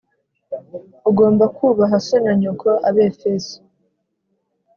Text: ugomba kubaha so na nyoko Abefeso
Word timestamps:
ugomba 1.09 1.45
kubaha 1.55 1.95
so 2.05 2.17
na 2.23 2.33
nyoko 2.39 2.69
Abefeso 2.89 3.55